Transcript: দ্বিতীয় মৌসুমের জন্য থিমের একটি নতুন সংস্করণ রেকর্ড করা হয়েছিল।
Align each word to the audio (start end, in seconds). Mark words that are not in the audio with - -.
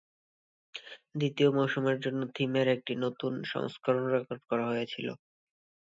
দ্বিতীয় 1.15 1.49
মৌসুমের 1.51 1.97
জন্য 1.99 2.21
থিমের 2.35 2.67
একটি 2.67 2.93
নতুন 3.03 3.33
সংস্করণ 3.51 4.03
রেকর্ড 4.13 4.41
করা 4.49 4.65
হয়েছিল। 4.71 5.07